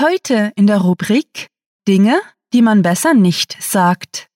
[0.00, 1.46] Heute in der Rubrik
[1.86, 2.20] Dinge,
[2.52, 4.26] die man besser nicht sagt.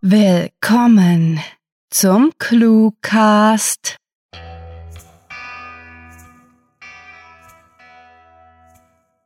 [0.00, 1.40] Willkommen
[1.90, 3.96] zum Cluecast.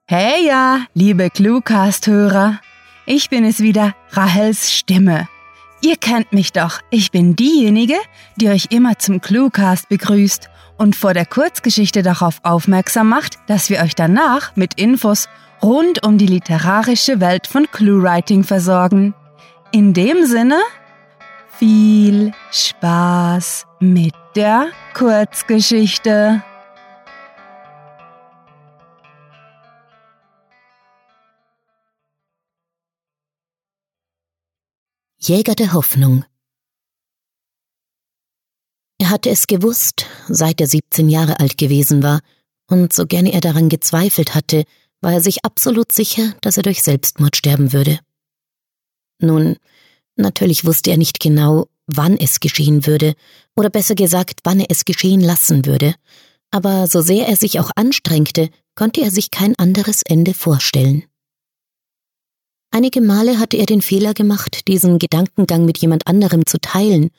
[0.06, 2.62] Hey ja, liebe Cluecast-Hörer,
[3.04, 5.28] ich bin es wieder, Rahels Stimme.
[5.84, 7.96] Ihr kennt mich doch, ich bin diejenige,
[8.36, 10.48] die euch immer zum Cluecast begrüßt
[10.78, 15.28] und vor der Kurzgeschichte darauf aufmerksam macht, dass wir euch danach mit Infos
[15.62, 19.12] rund um die literarische Welt von Cluewriting versorgen.
[19.72, 20.58] In dem Sinne,
[21.58, 26.42] viel Spaß mit der Kurzgeschichte.
[35.26, 36.24] Jäger der Hoffnung.
[38.98, 42.20] Er hatte es gewusst, seit er 17 Jahre alt gewesen war,
[42.68, 44.64] und so gerne er daran gezweifelt hatte,
[45.00, 48.00] war er sich absolut sicher, dass er durch Selbstmord sterben würde.
[49.18, 49.56] Nun,
[50.16, 53.14] natürlich wusste er nicht genau, wann es geschehen würde,
[53.56, 55.94] oder besser gesagt, wann er es geschehen lassen würde,
[56.50, 61.04] aber so sehr er sich auch anstrengte, konnte er sich kein anderes Ende vorstellen.
[62.74, 67.10] Einige Male hatte er den Fehler gemacht, diesen Gedankengang mit jemand anderem zu teilen,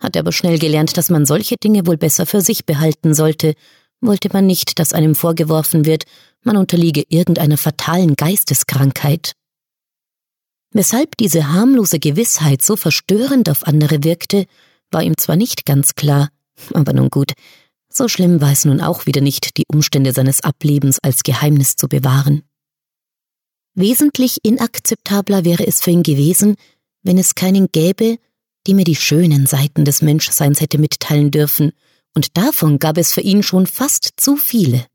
[0.00, 3.52] hat aber schnell gelernt, dass man solche Dinge wohl besser für sich behalten sollte,
[4.00, 6.04] wollte man nicht, dass einem vorgeworfen wird,
[6.42, 9.34] man unterliege irgendeiner fatalen Geisteskrankheit.
[10.72, 14.46] Weshalb diese harmlose Gewissheit so verstörend auf andere wirkte,
[14.90, 16.30] war ihm zwar nicht ganz klar,
[16.72, 17.34] aber nun gut,
[17.90, 21.88] so schlimm war es nun auch wieder nicht, die Umstände seines Ablebens als Geheimnis zu
[21.88, 22.42] bewahren.
[23.74, 26.56] Wesentlich inakzeptabler wäre es für ihn gewesen,
[27.02, 28.18] wenn es keinen gäbe,
[28.66, 31.72] die mir die schönen Seiten des Menschseins hätte mitteilen dürfen,
[32.14, 34.86] und davon gab es für ihn schon fast zu viele.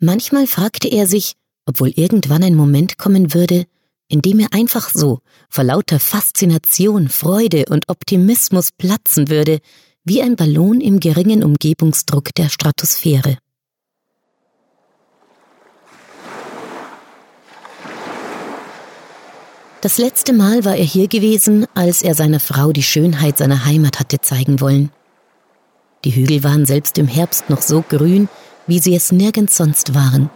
[0.00, 3.66] Manchmal fragte er sich, ob wohl irgendwann ein Moment kommen würde,
[4.08, 9.60] in dem er einfach so, vor lauter Faszination, Freude und Optimismus platzen würde,
[10.04, 13.38] wie ein Ballon im geringen Umgebungsdruck der Stratosphäre.
[19.82, 24.00] Das letzte Mal war er hier gewesen, als er seiner Frau die Schönheit seiner Heimat
[24.00, 24.90] hatte zeigen wollen.
[26.04, 28.28] Die Hügel waren selbst im Herbst noch so grün,
[28.66, 30.30] wie sie es nirgends sonst waren,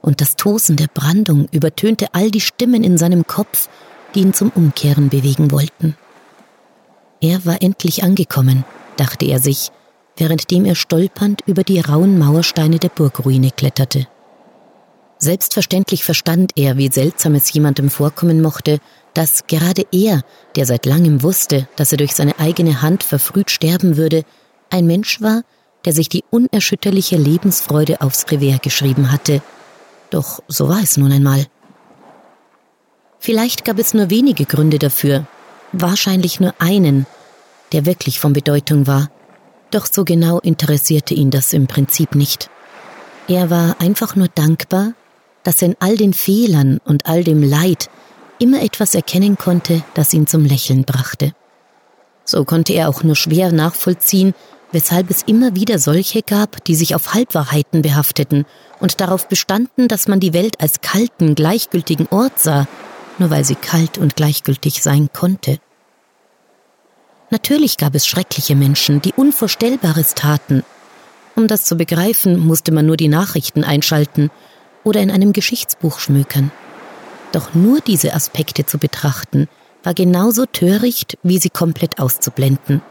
[0.00, 3.68] und das Tosen der Brandung übertönte all die Stimmen in seinem Kopf,
[4.14, 5.96] die ihn zum Umkehren bewegen wollten.
[7.20, 8.64] Er war endlich angekommen,
[8.96, 9.72] dachte er sich,
[10.16, 14.06] währenddem er stolpernd über die rauen Mauersteine der Burgruine kletterte.
[15.26, 18.78] Selbstverständlich verstand er, wie seltsam es jemandem vorkommen mochte,
[19.12, 20.22] dass gerade er,
[20.54, 24.22] der seit langem wusste, dass er durch seine eigene Hand verfrüht sterben würde,
[24.70, 25.42] ein Mensch war,
[25.84, 29.42] der sich die unerschütterliche Lebensfreude aufs Revers geschrieben hatte.
[30.10, 31.46] Doch so war es nun einmal.
[33.18, 35.26] Vielleicht gab es nur wenige Gründe dafür,
[35.72, 37.04] wahrscheinlich nur einen,
[37.72, 39.10] der wirklich von Bedeutung war.
[39.72, 42.48] Doch so genau interessierte ihn das im Prinzip nicht.
[43.26, 44.92] Er war einfach nur dankbar,
[45.46, 47.88] dass er in all den Fehlern und all dem Leid
[48.40, 51.32] immer etwas erkennen konnte, das ihn zum Lächeln brachte.
[52.24, 54.34] So konnte er auch nur schwer nachvollziehen,
[54.72, 58.44] weshalb es immer wieder solche gab, die sich auf Halbwahrheiten behafteten
[58.80, 62.66] und darauf bestanden, dass man die Welt als kalten, gleichgültigen Ort sah,
[63.18, 65.58] nur weil sie kalt und gleichgültig sein konnte.
[67.30, 70.64] Natürlich gab es schreckliche Menschen, die Unvorstellbares taten.
[71.36, 74.30] Um das zu begreifen, musste man nur die Nachrichten einschalten
[74.86, 76.52] oder in einem Geschichtsbuch schmökern.
[77.32, 79.48] Doch nur diese Aspekte zu betrachten,
[79.82, 82.82] war genauso töricht, wie sie komplett auszublenden.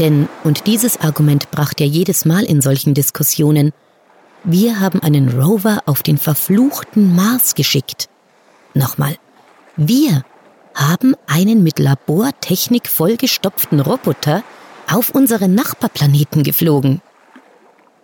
[0.00, 3.72] Denn, und dieses Argument brachte er jedes Mal in solchen Diskussionen,
[4.42, 8.08] wir haben einen Rover auf den verfluchten Mars geschickt.
[8.74, 9.16] Nochmal,
[9.76, 10.24] wir
[10.74, 14.42] haben einen mit Labortechnik vollgestopften Roboter
[14.92, 17.02] auf unseren Nachbarplaneten geflogen.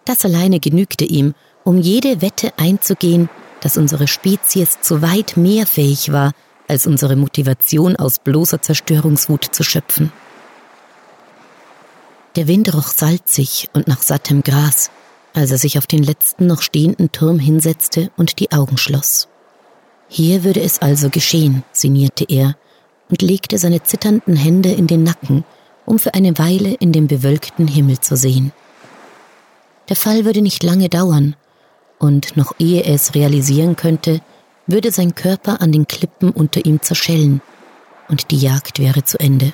[0.04, 3.28] Das alleine genügte ihm, um jede Wette einzugehen,
[3.60, 6.32] dass unsere Spezies zu weit mehr fähig war,
[6.68, 10.12] als unsere Motivation aus bloßer Zerstörungswut zu schöpfen.
[12.36, 14.90] Der Wind roch salzig und nach sattem Gras,
[15.34, 19.28] als er sich auf den letzten noch stehenden Turm hinsetzte und die Augen schloss.
[20.08, 22.56] Hier würde es also geschehen, sinnierte er
[23.10, 25.44] und legte seine zitternden Hände in den Nacken,
[25.84, 28.52] um für eine Weile in den bewölkten Himmel zu sehen.
[29.88, 31.36] Der Fall würde nicht lange dauern,
[32.02, 34.20] und noch ehe er es realisieren könnte,
[34.66, 37.40] würde sein Körper an den Klippen unter ihm zerschellen,
[38.08, 39.52] und die Jagd wäre zu Ende.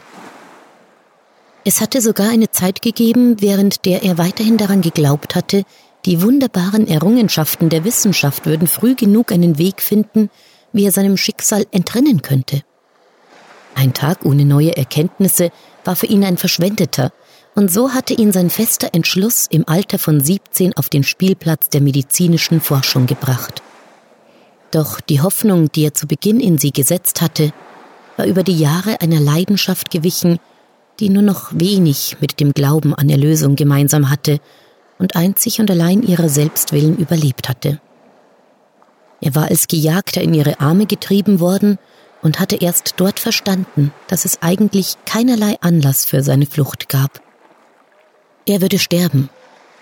[1.64, 5.64] Es hatte sogar eine Zeit gegeben, während der er weiterhin daran geglaubt hatte,
[6.06, 10.30] die wunderbaren Errungenschaften der Wissenschaft würden früh genug einen Weg finden,
[10.72, 12.62] wie er seinem Schicksal entrinnen könnte.
[13.74, 15.50] Ein Tag ohne neue Erkenntnisse
[15.84, 17.12] war für ihn ein verschwendeter,
[17.58, 21.80] und so hatte ihn sein fester Entschluss im Alter von 17 auf den Spielplatz der
[21.80, 23.62] medizinischen Forschung gebracht.
[24.70, 27.52] Doch die Hoffnung, die er zu Beginn in sie gesetzt hatte,
[28.16, 30.38] war über die Jahre einer Leidenschaft gewichen,
[31.00, 34.38] die nur noch wenig mit dem Glauben an Erlösung gemeinsam hatte
[35.00, 37.80] und einzig und allein ihrer Selbstwillen überlebt hatte.
[39.20, 41.80] Er war als Gejagter in ihre Arme getrieben worden
[42.22, 47.20] und hatte erst dort verstanden, dass es eigentlich keinerlei Anlass für seine Flucht gab.
[48.48, 49.28] Er würde sterben,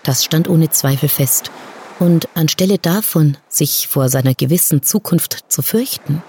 [0.03, 1.51] das stand ohne Zweifel fest,
[1.99, 6.21] und anstelle davon, sich vor seiner gewissen Zukunft zu fürchten,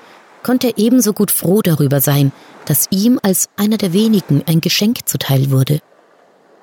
[0.44, 2.30] konnte er ebenso gut froh darüber sein,
[2.64, 5.80] dass ihm als einer der wenigen ein Geschenk zuteil wurde.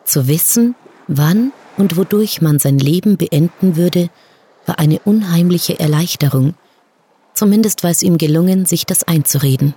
[0.06, 0.76] Zu wissen,
[1.08, 4.10] wann und wodurch man sein Leben beenden würde,
[4.66, 6.54] war eine unheimliche Erleichterung.
[7.34, 9.74] Zumindest war es ihm gelungen, sich das einzureden.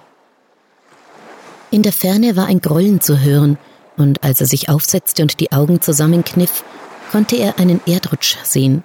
[1.73, 3.59] In der Ferne war ein Grollen zu hören,
[3.99, 6.65] und als er sich aufsetzte und die Augen zusammenkniff,
[7.11, 8.85] konnte er einen Erdrutsch sehen,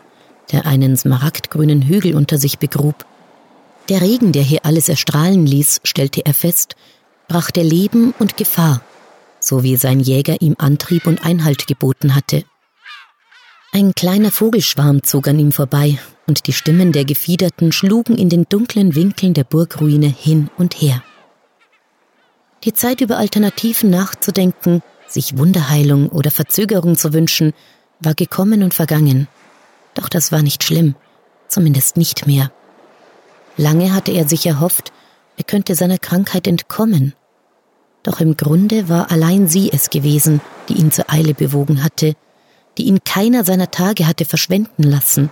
[0.52, 3.06] der einen smaragdgrünen Hügel unter sich begrub.
[3.90, 6.76] Der Regen, der hier alles erstrahlen ließ, stellte er fest,
[7.28, 8.82] brachte Leben und Gefahr,
[9.40, 12.44] so wie sein Jäger ihm Antrieb und Einhalt geboten hatte.
[13.72, 18.46] Ein kleiner Vogelschwarm zog an ihm vorbei, und die Stimmen der Gefiederten schlugen in den
[18.48, 21.04] dunklen Winkeln der Burgruine hin und her.
[22.64, 27.54] Die Zeit über Alternativen nachzudenken, sich Wunderheilung oder Verzögerung zu wünschen,
[28.00, 29.28] war gekommen und vergangen.
[29.94, 30.96] Doch das war nicht schlimm,
[31.48, 32.52] zumindest nicht mehr.
[33.58, 34.92] Lange hatte er sich erhofft,
[35.38, 37.14] er könnte seiner Krankheit entkommen.
[38.02, 42.16] Doch im Grunde war allein sie es gewesen, die ihn zur Eile bewogen hatte,
[42.78, 45.30] die ihn keiner seiner Tage hatte verschwenden lassen.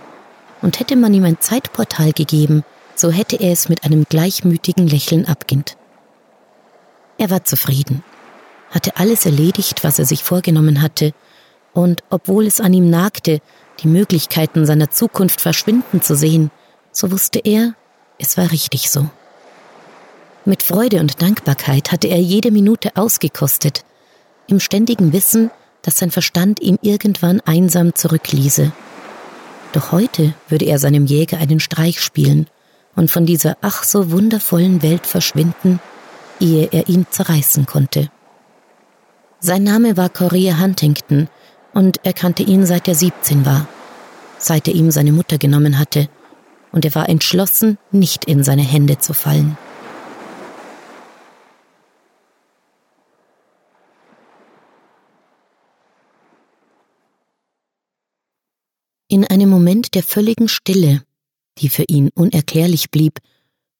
[0.62, 2.64] Und hätte man ihm ein Zeitportal gegeben,
[2.94, 5.76] so hätte er es mit einem gleichmütigen Lächeln abginnt.
[7.18, 8.04] Er war zufrieden,
[8.72, 11.12] hatte alles erledigt, was er sich vorgenommen hatte,
[11.74, 13.40] und obwohl es an ihm nagte,
[13.80, 16.50] die Möglichkeiten seiner Zukunft verschwinden zu sehen,
[16.90, 17.74] so wusste er,
[18.18, 19.08] es war richtig so.
[20.44, 23.84] Mit Freude und Dankbarkeit hatte er jede Minute ausgekostet,
[24.48, 25.50] im ständigen Wissen,
[25.82, 28.72] dass sein Verstand ihn irgendwann einsam zurückließe.
[29.72, 32.46] Doch heute würde er seinem Jäger einen Streich spielen
[32.94, 35.80] und von dieser ach so wundervollen Welt verschwinden,
[36.40, 38.10] ehe er ihn zerreißen konnte.
[39.44, 41.28] Sein Name war Korea Huntington
[41.74, 43.66] und er kannte ihn seit er 17 war,
[44.38, 46.08] seit er ihm seine Mutter genommen hatte,
[46.70, 49.58] und er war entschlossen, nicht in seine Hände zu fallen.
[59.08, 61.02] In einem Moment der völligen Stille,
[61.58, 63.18] die für ihn unerklärlich blieb,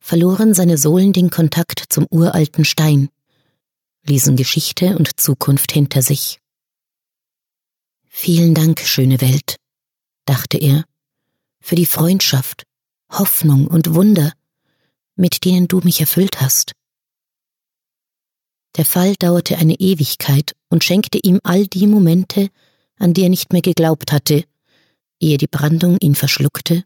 [0.01, 3.11] verloren seine Sohlen den Kontakt zum uralten Stein,
[4.05, 6.41] ließen Geschichte und Zukunft hinter sich.
[8.09, 9.57] Vielen Dank, schöne Welt,
[10.25, 10.85] dachte er,
[11.61, 12.65] für die Freundschaft,
[13.11, 14.33] Hoffnung und Wunder,
[15.17, 16.73] mit denen du mich erfüllt hast.
[18.77, 22.49] Der Fall dauerte eine Ewigkeit und schenkte ihm all die Momente,
[22.99, 24.45] an die er nicht mehr geglaubt hatte,
[25.21, 26.85] ehe die Brandung ihn verschluckte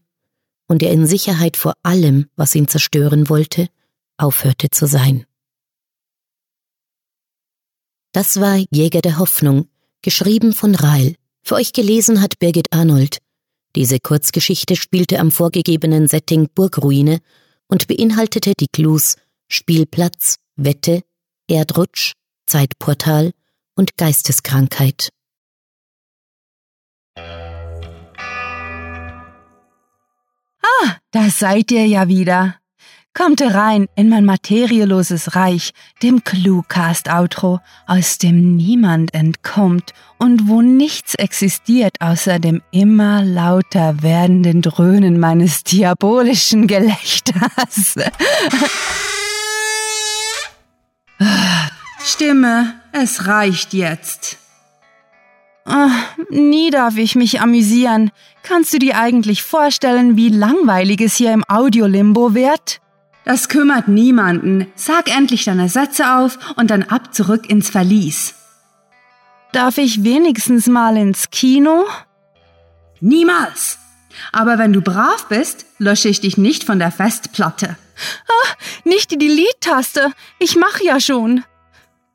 [0.66, 3.68] und er in Sicherheit vor allem, was ihn zerstören wollte,
[4.16, 5.26] aufhörte zu sein.
[8.16, 9.68] Das war Jäger der Hoffnung,
[10.00, 11.16] geschrieben von Rahl.
[11.42, 13.18] Für euch gelesen hat Birgit Arnold.
[13.74, 17.18] Diese Kurzgeschichte spielte am vorgegebenen Setting Burgruine
[17.66, 19.16] und beinhaltete die Clues
[19.48, 21.02] Spielplatz, Wette,
[21.46, 22.14] Erdrutsch,
[22.46, 23.32] Zeitportal
[23.74, 25.10] und Geisteskrankheit.
[30.62, 32.56] Ah, da seid ihr ja wieder.
[33.16, 41.14] Kommt herein in mein materieloses Reich, dem Cluecast-Outro, aus dem niemand entkommt und wo nichts
[41.14, 47.94] existiert außer dem immer lauter werdenden Dröhnen meines diabolischen Gelächters.
[52.04, 54.36] Stimme, es reicht jetzt.
[55.64, 55.88] Oh,
[56.28, 58.10] nie darf ich mich amüsieren.
[58.42, 62.82] Kannst du dir eigentlich vorstellen, wie langweilig es hier im Audiolimbo wird?
[63.26, 64.68] Das kümmert niemanden.
[64.76, 68.34] Sag endlich deine Sätze auf und dann ab zurück ins Verlies.
[69.52, 71.86] Darf ich wenigstens mal ins Kino?
[73.00, 73.78] Niemals.
[74.30, 77.76] Aber wenn du brav bist, lösche ich dich nicht von der Festplatte.
[78.28, 78.48] Ah,
[78.84, 80.12] nicht die Delete-Taste.
[80.38, 81.42] Ich mach ja schon.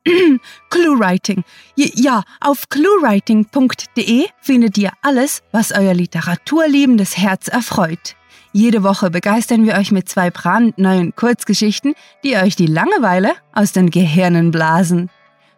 [0.70, 1.44] ClueWriting.
[1.76, 8.16] Ja, auf cluewriting.de findet ihr alles, was euer literaturliebendes Herz erfreut.
[8.52, 13.90] Jede Woche begeistern wir euch mit zwei brandneuen Kurzgeschichten, die euch die Langeweile aus den
[13.90, 15.10] Gehirnen blasen.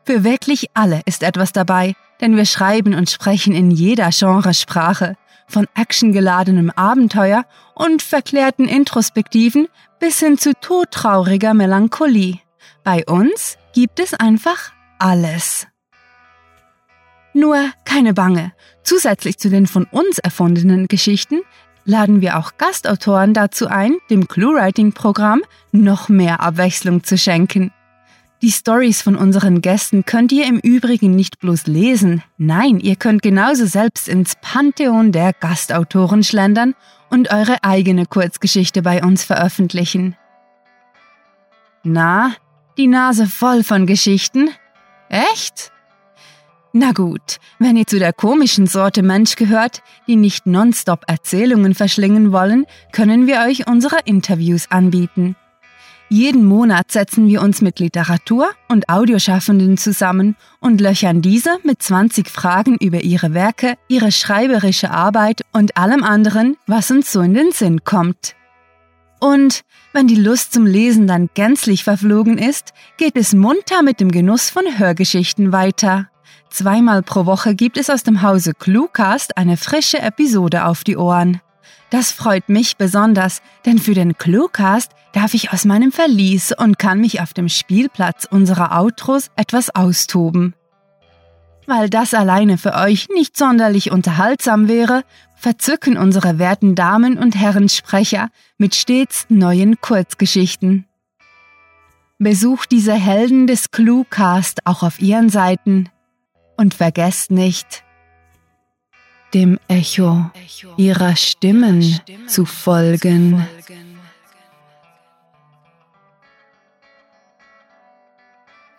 [0.04, 5.16] Für wirklich alle ist etwas dabei, denn wir schreiben und sprechen in jeder Genresprache,
[5.46, 12.38] von actiongeladenem Abenteuer und verklärten Introspektiven bis hin zu todtrauriger Melancholie.
[12.82, 15.66] Bei uns gibt es einfach alles.
[17.32, 18.52] Nur keine Bange.
[18.84, 21.40] Zusätzlich zu den von uns erfundenen Geschichten
[21.84, 27.72] laden wir auch Gastautoren dazu ein, dem ClueWriting-Programm noch mehr Abwechslung zu schenken.
[28.42, 33.22] Die Stories von unseren Gästen könnt ihr im Übrigen nicht bloß lesen, nein, ihr könnt
[33.22, 36.74] genauso selbst ins Pantheon der Gastautoren schlendern
[37.08, 40.16] und eure eigene Kurzgeschichte bei uns veröffentlichen.
[41.84, 42.34] Na,
[42.76, 44.50] die Nase voll von Geschichten?
[45.08, 45.70] Echt?
[46.76, 52.32] Na gut, wenn ihr zu der komischen Sorte Mensch gehört, die nicht nonstop Erzählungen verschlingen
[52.32, 55.36] wollen, können wir euch unsere Interviews anbieten.
[56.08, 62.28] Jeden Monat setzen wir uns mit Literatur- und Audioschaffenden zusammen und löchern diese mit 20
[62.28, 67.52] Fragen über ihre Werke, ihre schreiberische Arbeit und allem anderen, was uns so in den
[67.52, 68.34] Sinn kommt.
[69.20, 69.60] Und
[69.92, 74.50] wenn die Lust zum Lesen dann gänzlich verflogen ist, geht es munter mit dem Genuss
[74.50, 76.08] von Hörgeschichten weiter.
[76.54, 81.40] Zweimal pro Woche gibt es aus dem Hause Cluecast eine frische Episode auf die Ohren.
[81.90, 87.00] Das freut mich besonders, denn für den Cluecast darf ich aus meinem Verlies und kann
[87.00, 90.54] mich auf dem Spielplatz unserer Outros etwas austoben.
[91.66, 95.02] Weil das alleine für euch nicht sonderlich unterhaltsam wäre,
[95.34, 100.86] verzücken unsere werten Damen und Herren Sprecher mit stets neuen Kurzgeschichten.
[102.20, 105.90] Besucht diese Helden des Cluecast auch auf ihren Seiten
[106.56, 107.82] und vergesst nicht,
[109.32, 110.30] dem Echo
[110.76, 113.46] ihrer Stimmen zu folgen.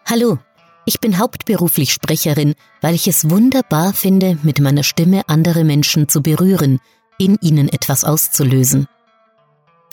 [0.06, 0.40] Hallo,
[0.86, 6.22] ich bin hauptberuflich Sprecherin, weil ich es wunderbar finde, mit meiner Stimme andere Menschen zu
[6.22, 6.80] berühren,
[7.18, 8.88] in ihnen etwas auszulösen.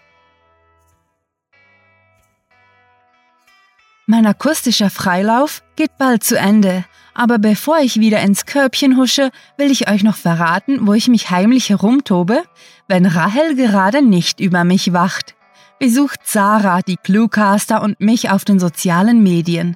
[4.05, 6.83] Mein akustischer Freilauf geht bald zu Ende,
[7.13, 11.29] aber bevor ich wieder ins Körbchen husche, will ich euch noch verraten, wo ich mich
[11.29, 12.43] heimlich herumtobe,
[12.89, 15.35] wenn Rahel gerade nicht über mich wacht.
[15.83, 19.75] Besucht Sarah, die Cluecaster und mich auf den sozialen Medien.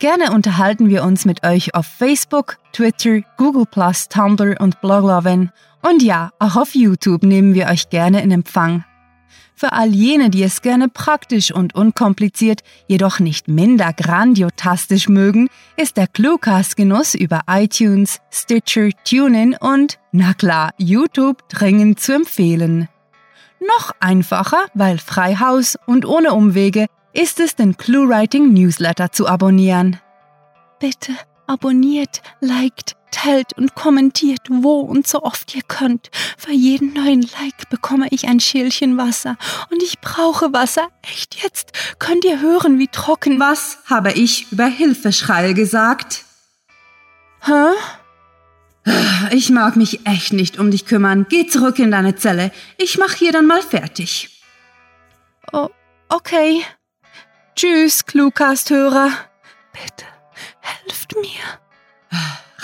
[0.00, 3.64] Gerne unterhalten wir uns mit euch auf Facebook, Twitter, Google+,
[4.10, 5.50] Tumblr und Bloglovin.
[5.80, 8.84] Und ja, auch auf YouTube nehmen wir euch gerne in Empfang.
[9.54, 15.48] Für all jene, die es gerne praktisch und unkompliziert, jedoch nicht minder grandiotastisch mögen,
[15.78, 22.90] ist der Cluecast-Genuss über iTunes, Stitcher, TuneIn und, na klar, YouTube dringend zu empfehlen.
[23.66, 30.00] Noch einfacher, weil frei Haus und ohne Umwege, ist es, den ClueWriting Newsletter zu abonnieren.
[30.78, 31.12] Bitte
[31.46, 36.10] abonniert, liked, teilt und kommentiert, wo und so oft ihr könnt.
[36.36, 39.36] Für jeden neuen Like bekomme ich ein Schälchen Wasser.
[39.70, 40.88] Und ich brauche Wasser.
[41.02, 41.72] Echt jetzt?
[41.98, 43.40] Könnt ihr hören, wie trocken.
[43.40, 46.24] Was habe ich über Hilfeschreie gesagt?
[47.44, 47.70] Hä?
[49.30, 51.26] Ich mag mich echt nicht um dich kümmern.
[51.28, 52.52] Geh zurück in deine Zelle.
[52.78, 54.42] Ich mach hier dann mal fertig.
[55.52, 55.70] Oh,
[56.08, 56.64] okay.
[57.56, 59.10] Tschüss, Cluecast-Hörer.
[59.72, 60.04] Bitte,
[60.60, 61.42] helft mir.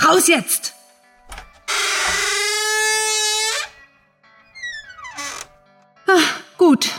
[0.05, 0.75] Raus jetzt!
[6.07, 6.21] Ah,
[6.59, 6.91] gut.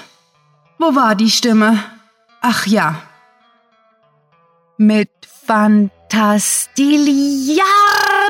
[0.80, 1.84] Wo war die Stimme?
[2.42, 3.02] Ach ja.
[4.78, 5.12] Mit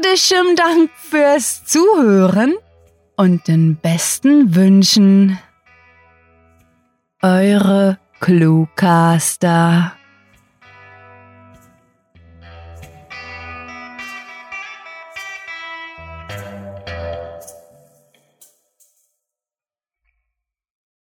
[0.04, 2.56] fantastiliardischem Dank fürs Zuhören
[3.16, 5.38] und den besten Wünschen.
[7.22, 9.94] Eure Cluecaster.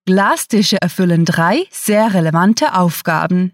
[0.05, 3.53] Glastische erfüllen drei sehr relevante Aufgaben.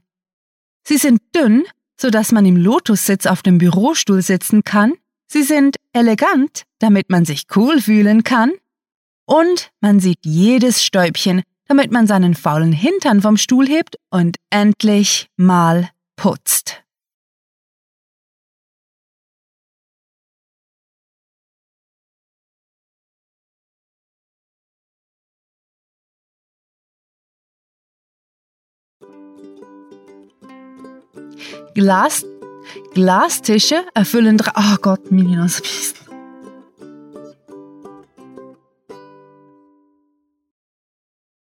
[0.83, 1.63] Sie sind dünn,
[1.95, 4.93] sodass man im Lotussitz auf dem Bürostuhl sitzen kann.
[5.31, 8.51] Sie sind elegant, damit man sich cool fühlen kann.
[9.27, 15.27] Und man sieht jedes Stäubchen, damit man seinen faulen Hintern vom Stuhl hebt und endlich
[15.37, 16.81] mal putzt.
[31.75, 32.25] Glas
[32.93, 34.51] Glastische erfüllen drei.
[34.55, 36.08] Oh Gott, meine Nase beißt.